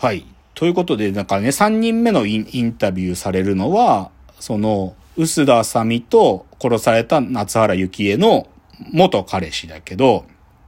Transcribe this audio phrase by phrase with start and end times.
[0.00, 0.24] はい。
[0.54, 8.48] ということで、なんかね、3人目のインタビューされるのは、その、臼田あさみと殺された夏原幸恵の
[8.92, 10.24] 元彼氏だけど、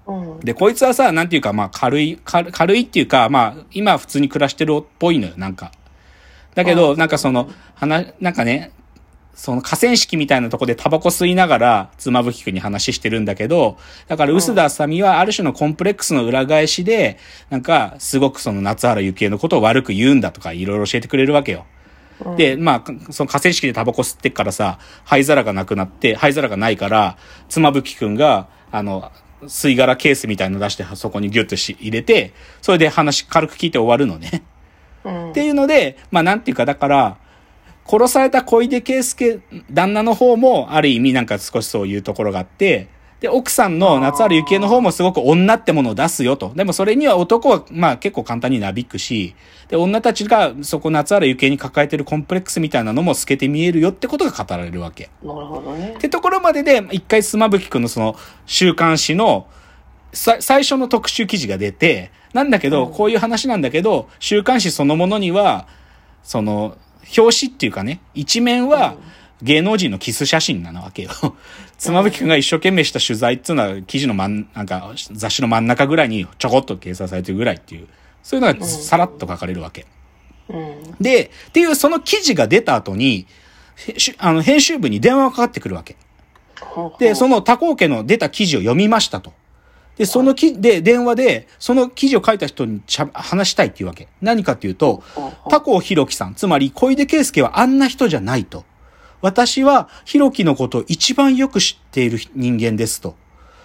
[0.06, 0.40] うん。
[0.40, 5.72] で、こいつはさ、なんていうか、まあ、軽い、軽軽いっていうか、まあ、今普通に暮らしてるっぽいのよ、なんか。
[6.54, 8.72] だけあど、なんかその、話、なんかね、
[9.34, 17.18] その河川敷みたいなとこでタバコ吸いながら、妻夫木くんに話してるんだけど、だから、臼田あさみはある種のコンプレックスの裏返しで、
[17.50, 21.64] なんか、すごくその夏原幸恵のことを悪く言うんだとか、いろいろ教えてくれるわけよ。
[22.36, 27.16] で、まあ、その河川敷でタバコ吸ってっからさ、灰皿がなくなって、灰皿がないから、
[27.48, 29.10] 妻夫木くんが、あの、
[29.44, 34.42] 吸い殻ケースみたいの出して、そこにギュッとし入れて、それで話軽く聞いて終わるのね。
[35.04, 35.30] うん。
[35.30, 37.16] っていうので、まあなんていうか、だから、
[37.86, 42.88] 殺された小出圭介、旦那の方も、ある意味なんか少しそういうところがあって、
[43.22, 46.52] で、奥さんの夏原幸恵の方もすごく女ってものを出すよと。
[46.56, 49.36] でもそれには男は、まあ結構簡単になびくし、
[49.68, 55.08] で、女たちがそこ夏原幸恵に抱えてるコンプレックスみたいなのも透けて見えるよってことが語られるわけ。
[55.22, 55.98] なるほどねっ。
[55.98, 59.46] てところまでで、一回スマブキ君のその、週刊誌の、
[60.12, 65.68] さ、最初の特集記事が出て、なんだけど、こういう話なんだけど、週刊誌そのものには、
[66.24, 66.76] その、
[67.16, 68.96] 表紙っていうかね、一面は
[69.42, 71.10] 芸能人のキス写真なわけよ。
[71.78, 77.88] 妻夫木君が一生懸命した取材っていうのは、記事の真ん、なんか、雑誌の真ん中ぐらいにちょこっと掲載されてるぐらいっていう、
[78.22, 79.86] そういうのがさらっと書かれるわけ。
[80.48, 80.94] うん。
[81.00, 83.26] で、っていうその記事が出た後に、
[84.18, 85.96] あの、編集部に電話がかかってくるわけ。
[87.00, 89.32] で、その他校家の出た記事を読みましたと。
[89.96, 94.08] で、そのき、で、電話で、その記事を書いた人にちゃ話したいっていうわけ。
[94.20, 95.02] 何かっていうと
[95.48, 98.64] 他校弘樹さん、つまり小出圭介はあんな人じゃないと。
[99.20, 103.16] 私は弘樹のことを一番よく知っている人間ですと。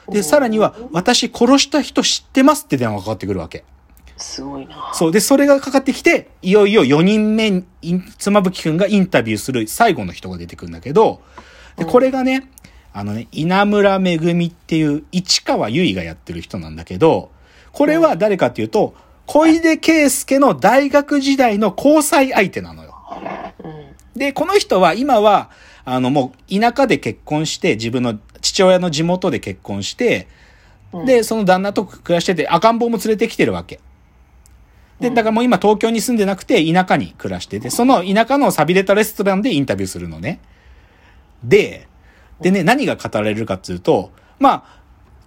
[0.09, 3.65] で、さらには、私殺した人知ってますって電話がかかってくるわけ。
[4.17, 4.91] すごいな。
[4.93, 5.11] そう。
[5.11, 7.63] で、それがかかってきて、いよいよ4人目
[8.17, 11.21] 妻夫木くんがインタビューする最後の人が出てくるんだけど、
[11.77, 12.49] で、これがね、
[12.93, 17.31] あのね、稲村めぐみっていう市川由衣がやってる人なんだけど、
[17.71, 18.95] これは誰かっていうと、
[19.25, 22.95] 小出圭介の大学時代の交際相手なのよ。
[23.63, 24.19] うん。
[24.19, 25.49] で、この人は今は、
[25.85, 30.27] あのもう田舎で結婚して、自分の父親の地元で結婚して、
[31.05, 33.79] で、その旦那と暮らしてて、赤ん坊も連れてきてるわけ。
[34.99, 40.39] で、だからもう今東京に住んでなくて田舎に暮らしてて、その田舎の寂れたレストランでインタビューするのね。
[41.43, 41.87] で、
[42.41, 44.77] でね、何が語られるかっていうと、まあ、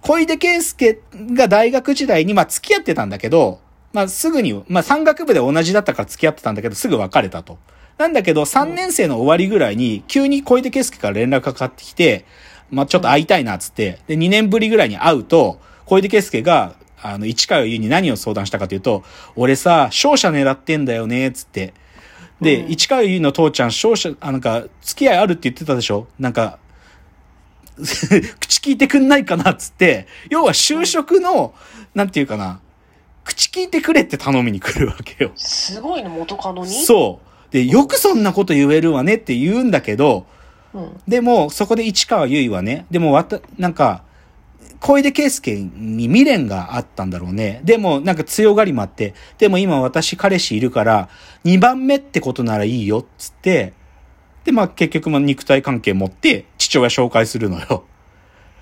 [0.01, 3.59] 小出圭介が大学時代に、まあ付き合ってたんだけど、
[3.93, 7.57] まあすぐに、まあ山岳部で同じだったから付き合ってたんだけど、すぐ別れたと。
[7.97, 12.25] なんだけど、3年生の終わりぐらいに、急に小出圭介から連絡がかかってきて、
[12.71, 16.73] まあちょっと会いたいなっつって、で、2年ぶりぐらいに会うと、小出圭介が、
[17.03, 19.03] あの、市川優に何を相談したかというと、
[19.35, 21.73] 俺さ、勝者狙ってんだよね、つって。
[22.39, 26.07] で、市川優の父ちゃん、勝者、あ、なんか、付き合いあるって言ってたでしょ？
[26.17, 26.59] なんか、
[28.39, 31.53] 口聞いてくんないかなっつって、要は就職の、
[31.93, 32.59] なんていうかな、
[33.23, 35.31] 口聞いてくれって頼みに来るわけよ。
[35.35, 37.53] すごいね、元カノにそう。
[37.53, 40.25] で、よくそんなこと言えるわねって言うんだけど、
[40.73, 41.01] うん。
[41.07, 44.03] でも、そこで市川優衣はね、でもわた、なんか、
[44.79, 47.61] 小出圭介に未練があったんだろうね。
[47.63, 51.09] でも、なんか強がりもあって、でも今私彼氏いるから、
[51.45, 53.73] 2番目ってことならいいよ、っつって、
[54.43, 57.83] で、まあ結局まあ肉体関係持って、父親紹介するのよ。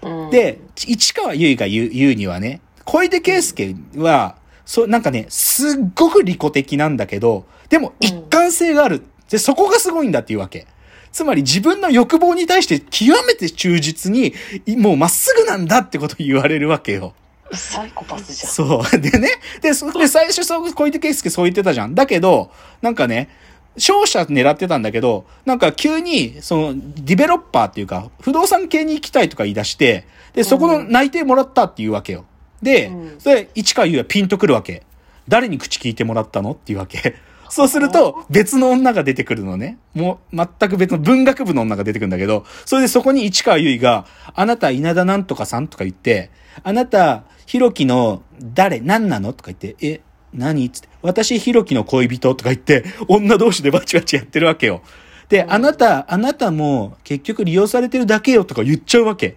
[0.01, 9.03] うん、で、市川優衣が言う言うにはね、小出圭介は、そう、なんかね、すっごく利己的なんだけど、でも一貫性がある。
[9.29, 10.65] で、そこがすごいんだっていうわけ。
[11.11, 14.33] つまり自分の欲望に対して極めて忠実に、
[14.65, 17.13] いもうまっすぐなんだってことを言われるわけよ。
[17.51, 18.51] サイコパスじゃん。
[18.51, 18.99] そう。
[18.99, 19.29] でね、
[19.61, 21.93] で、そで最初そう、小出圭介そう言ってたじゃん。
[21.93, 23.29] だけど、なんかね、
[23.75, 32.25] 勝者狙ってたんだけど、なんか急に、その、ディベロッパーっていうか、不動産系に行きたいとか言い出して、で、そこの内定もらったっていうわけよ。
[32.61, 34.83] で、うんそれ、市川優はピンとくるわけ。
[35.27, 36.51] 誰に口聞いてもらったの？
[36.51, 37.15] っていうわけ。
[37.49, 39.77] そうすると、別の女が出てくるのね。
[39.93, 44.05] もう、全く別の文学部の女が出てくるんだけど、それでそこに市川優が、
[44.35, 45.67] あなた稲田なんとかさん？
[45.67, 46.31] とか言って、
[46.63, 49.33] あなた、ひろきの誰、何なの？
[49.33, 50.01] とか言って、え、
[50.33, 50.69] 何？
[50.69, 54.81] つって、私、ひろきの恋人とか言って、女同士でバチバチやってるわけよ。
[55.29, 59.35] で、あなた、あなたも結局利用されてるだけよとか言っちゃうわけ。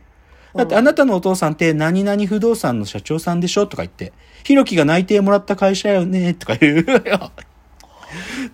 [0.54, 4.12] だってあなたのお父さんって何々不動産の社長さんでしょとか言って、
[4.44, 7.32] ひろきが内定もらった会社よねとか言うよ。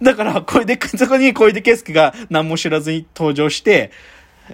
[0.01, 3.91] だから、これで、そこに小出圭介が何も知らずに登場して、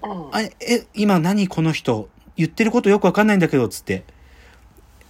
[0.03, 0.51] うんあえ、
[0.95, 4.05] 今何この人、言ってることよくわかんないんだけど、つって。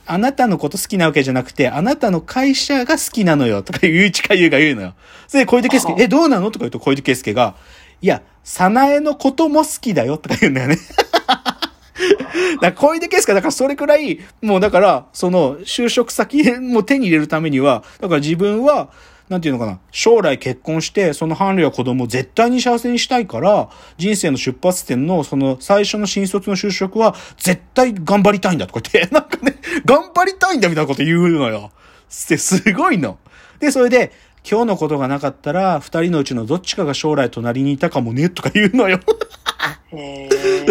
[0.07, 4.95] あなたのこと好きなわけじゃなくて、あなたの会社が好きなのよ、とかゆういちかゆうが言うのよ。
[5.29, 7.55] それで小出圭介は、あえ、どうなのとか言うと小出圭介が、
[8.03, 10.79] いや、さなえのことも好きだよ、とか言うんだよね。
[12.61, 18.91] だから小出圭介はだからそれくらい、もうだから、その、就職先も手に入れるためには、だから自分は、
[19.29, 29.57] なんていうのかな、将来結婚して、その伴侶や子供を絶対に幸せにしたいから、人生の出発点の、その、最初の新卒の就職は、絶対頑張りたいんだとか言って、 なんかね、
[29.87, 31.73] 頑張りたいんだみたいなこと言うのよ。
[32.09, 33.19] すすごいの。
[33.61, 34.13] で、それで、
[34.49, 39.01] 今日のことがなかったら、二人のうちのどっちかが将来隣にいたかもね、とか言うのよ。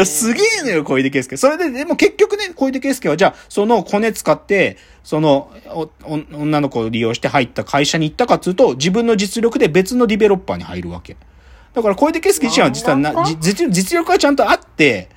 [0.05, 1.37] すげえのよ、小出圭介。
[1.37, 11.17] それで、でも結局ね、小出圭介は、じゃあ、そのコネ使って、その、お、お女の子を利用して入った会社に行ったかっつうと、自分の実力で別のディベロッパーに入るわけ。
[11.73, 15.09] だから小出圭介自身は実はな、じ実実力がちゃんとあって、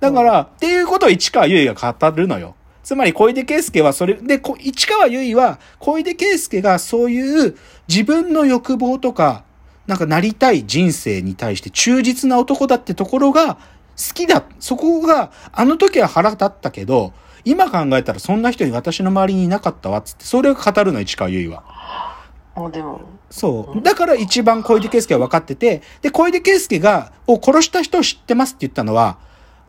[0.00, 2.56] だから、っていうことを市川由衣が語るのよ。
[2.82, 7.56] つまり小出圭介はそれ、で、こ市川由衣は、小出圭介がそういう
[7.86, 9.44] 自分の欲望とか、
[9.86, 14.44] なんかなりたい人生に対して忠実な男だってところが好きだ。
[14.60, 17.12] そこが、あの時は腹立ったけど、
[17.44, 21.64] 今考えたらそんな人に私の周りにいなかったわっつって、それを語るの、市川由衣は。
[22.54, 23.00] もうでも、
[23.30, 23.82] そう。
[23.82, 29.18] だから一番小出圭介は分かってて、で、小出圭介が、を殺した人を知ってますって言ったのは、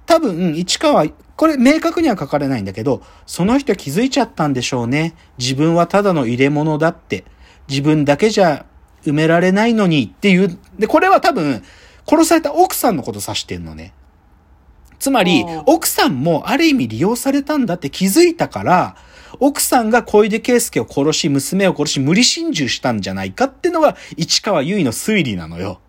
[0.05, 5.15] 多分、市川、これ明確には書かれないんだけど、その人気づいちゃったんでしょうね。
[5.37, 7.23] 自分はただの入れ物だって。
[7.69, 8.65] 自分だけじゃ
[9.05, 10.57] 埋められないのにっていう。
[10.77, 11.63] で、これは多分、
[12.07, 13.93] 殺された奥さんのこと指してんのね。
[14.99, 18.95] つまりうん、奥さんもある意味利用されたんだって気づいたから、
[19.39, 25.79] 奥さんが小出圭介を殺し、娘を殺し、無理心中したんじゃないかってのが、市川由衣の推理なのよ。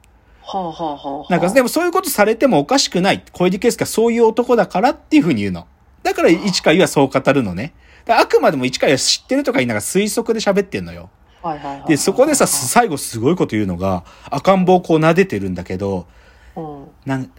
[0.42, 1.32] はあはあはあはあ。
[1.32, 3.22] なんか、でもそういうことされてもおかしくない。
[3.32, 5.66] 小出圭介はそういう男だからっていうふうに言うの。
[6.02, 7.72] だから市川由衣はそう語るのね。
[8.06, 11.10] あくまでも市川由衣は知ってるとか言いながら推測で喋ってんのよ。
[11.44, 11.88] はいはいはい。
[11.88, 16.06] で、そこでさ、最後すごいこと言うのが、赤ん坊をこう撫でてるんだけど、
[16.56, 16.86] うん。
[17.04, 17.30] なん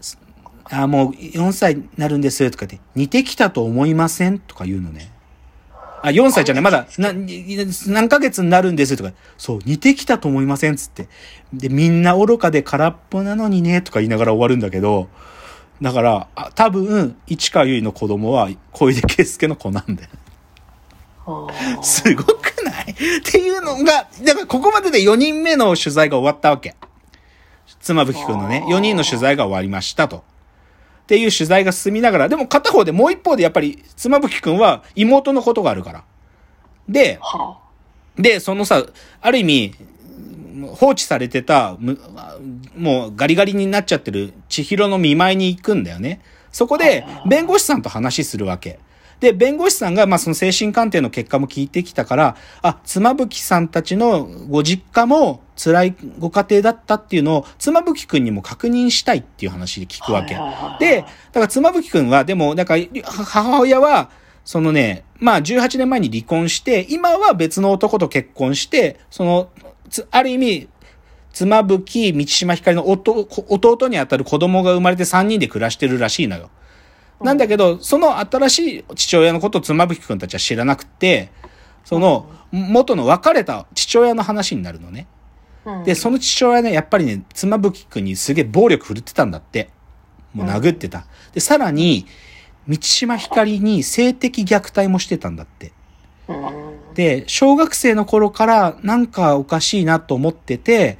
[0.66, 5.12] あ、もう4歳になるんですとか言って、似てきたと思いませんとか言うのね。
[6.04, 11.08] あ、4歳じゃない、まだ、な、何ヶ月になるんですとか、そう、似てきたと思いませんつって。
[11.52, 15.08] で、みんな愚かで空っぽなのにね、とか言いながら終わるんだけど、
[15.82, 20.10] だから、あ多分、市川由衣の子供は小出圭介の子なんだよ。
[21.26, 21.48] は
[21.80, 26.76] あ すごくないっていうのが、だからここまでで4人目の取材が終わったわけ。
[27.80, 30.18] 妻夫木くんのね、あー4人の取材が終わりましたと。
[30.18, 30.22] っ
[31.08, 36.04] ていう取材が進みながら、でも片方でもう一方でやっぱり妻夫木くんは妹のことがあるから。
[36.90, 37.60] で、は
[38.18, 38.84] で、そのさ、
[39.22, 39.76] ある意味、
[40.74, 42.00] 放置されてた、む
[42.76, 46.22] もうガリガリになっちゃってる千尋の見舞いに行くんだよね。
[46.52, 48.80] そこで、弁護士さんと話するわけ。
[49.26, 60.36] で、弁護士さんが、まあ、その精神鑑定の結果も聞いてきたから、あ、妻夫木さんたちのご実家も辛いご家庭だったっていうのを、妻夫木くんにも確認したいっていう話で聞くわけ。
[60.80, 64.12] で、だから妻夫木くんは、でも、なんか、母親は、
[64.44, 69.50] そのね、まあ18年前に離婚して、今は別の男と結婚して、その、
[69.90, 70.70] つある意味、
[71.34, 76.52] 妻夫木、道島ひかりの弟弟にあたる子供が生まれて3人で暮らしてるらしいのよ。
[77.22, 81.32] なんだけど、その新しい父親のことを妻夫木くんたちは知らなくて、
[81.84, 85.08] その、元の別れた父親の話になるのね。
[85.66, 89.70] うんで、その父親ね、やっぱりね、妻夫木くんにすげえ暴力振るってたんだって。
[90.34, 91.06] もう殴ってた。
[91.34, 92.06] で、さらに、
[92.68, 95.72] 道島ひかりに性的虐待もしてたんだって。
[96.28, 100.98] うんで、小学生の頃からなんかおかしいなと思ってて、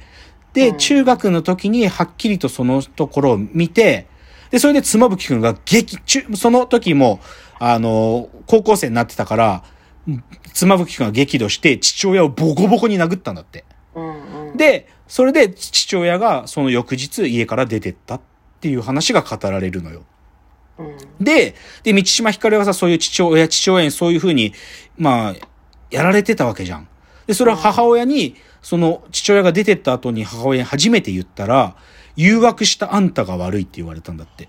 [0.52, 4.06] で、うん中学の時にはっきりとそのところを見て、
[4.50, 7.20] で、それで妻夫木くんが激、中その時も、
[7.58, 9.64] あの、高校生になってたから、
[10.52, 13.64] 妻夫木くんが激怒して父親をボコボコに殴ったんだって。
[13.94, 14.56] うんうん。
[14.56, 18.20] で、それで父親がその翌日家から出てったっ
[18.60, 20.04] ていう話が語られるのよ。
[20.78, 20.96] うん。
[21.24, 24.52] で、で、道島ひかりはさ、そういう父親、父親にそういうふうに、
[24.96, 25.34] まあ、
[25.90, 26.88] やられてたわけじゃん。
[27.26, 31.76] で、それは母親に、その父親が出てった後に母親に初めて言ったら、
[32.16, 34.48] 誘惑したあんたが悪いって言われたんだって。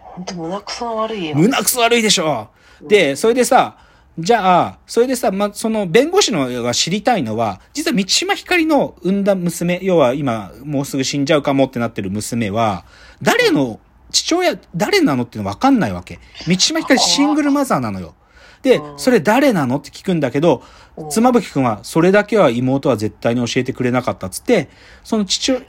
[0.00, 1.36] ほんと胸くその悪いよ。
[1.36, 2.48] 胸くそ悪いでしょ
[2.82, 3.76] で、それでさ、
[4.18, 12.84] じゃあ、それでさ、ま、その弁護士のが知りたいのは、実は道島ひかりの産んだ娘、要は今、もうすぐ死んじゃうかもってなってる娘は、
[13.22, 13.78] 誰の、
[14.10, 16.18] 父親、誰なのっていうの分かんないわけ。
[16.48, 18.16] 道島ひかりシングルマザーなのよ。
[18.62, 18.98] でう、ん。
[18.98, 19.78] それ誰なの？
[19.78, 20.62] って聞くんだけど
[20.96, 21.10] う、ん。
[21.10, 24.68] 妻夫木くんは、それだけは妹は絶対に教えてくれなかったっつって、
[25.02, 25.62] その父親、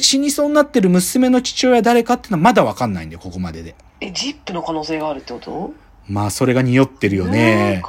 [0.00, 3.74] 死にそうになってる娘の父親誰かっていうのはまだ分かんないんだよ、ここまでで。
[4.00, 5.72] え、ジップの可能性があるってこと？
[6.08, 7.82] まあ、それが匂ってるよね。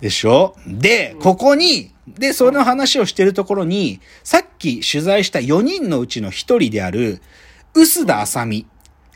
[0.00, 0.54] でしょ？
[0.66, 7.20] で、ここに、で、その話をしてるところに、さっき取材した4人のうちの1人である、
[7.74, 8.66] 臼田あさみ。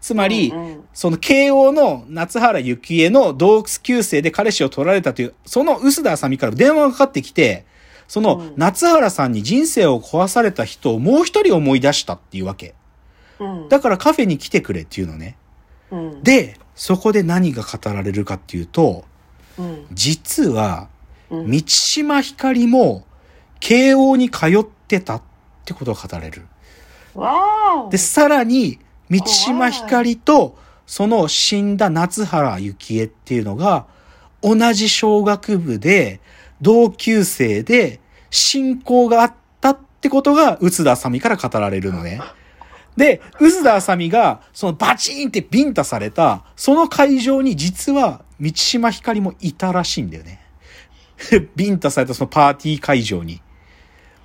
[0.00, 0.52] つまり、
[0.92, 7.64] その慶応の夏原幸恵の同級生で彼氏を取られたという、その臼田あさみから電話がかかってきて、
[8.09, 12.75] そのうん夏原さんに人生を壊された人をもう一人思い出したっていうわけ。
[13.38, 13.68] うん。
[13.68, 15.37] だからカフェに来てくれっていうのね。
[15.90, 19.04] うん、で、そこで何が語られるかっていうと、
[19.59, 20.88] うん、実は、
[21.30, 21.47] うん。
[21.47, 23.04] 満島ひかりも、
[23.61, 25.23] 慶応に通ってたっ
[25.64, 26.42] てことが語られる。
[27.90, 28.78] で、さらに、
[29.09, 30.59] 満島ひかりと、
[30.90, 33.87] その死んだ夏原幸恵っていうのが、
[34.42, 36.20] 同じ小学部で、
[36.61, 42.20] 同級生で、親交があったってことが、宇津田あさみから語られるのね。
[42.97, 50.40] で、宇津田あさみが、そのバチーンってビンタされた、その会場に実は、満島ひかりもいたらしいんだよね。
[51.54, 53.40] ビンタされたそのパーティー会場に。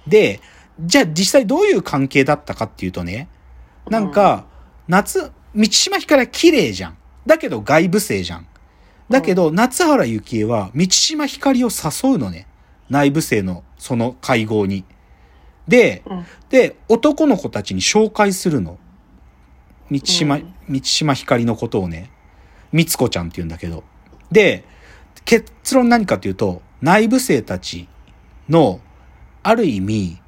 [0.08, 0.42] で、
[0.80, 3.28] じゃあ実際どういう関係だったかっていうとね、
[3.88, 4.46] なんか、
[4.88, 6.98] 夏、満島ひかりは綺麗じゃん。
[7.26, 8.48] だけど外部生じゃん。
[9.10, 12.48] だけど、夏原幸恵は満島ひかりを誘うのね。
[12.90, 14.84] 内部生のその会合に。
[15.68, 18.78] で、うんで、男の子たちに紹介するの。
[19.90, 22.12] 満島、うん満島ひかりのことをね。
[22.72, 23.84] みつこちゃんって言うんだけど。
[24.32, 24.66] で、
[25.24, 27.88] 結論何かというと、内部生たち
[28.50, 28.82] の、
[29.44, 30.22] ある意味、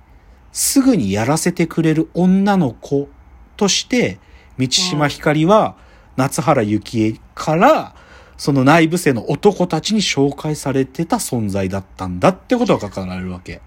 [0.52, 3.10] すぐにやらせてくれる女の子
[3.58, 4.20] として、
[4.58, 5.76] 満島ひかりは、
[6.16, 7.96] 夏原幸恵から、
[8.38, 13.62] その内部生の男たちに紹介されてた存在だったんだってことが書かれるわけ。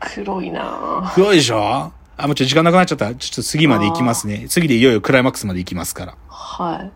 [0.00, 1.14] 黒いなぁ。
[1.14, 1.92] 黒いでしょ？
[2.16, 3.14] あ、もうちょっと時間なくなっちゃった。
[3.14, 4.46] ちょっと次まで行きますね。
[4.48, 6.16] 次でいよいよクライマックスまで行きますから。
[6.28, 6.92] はい。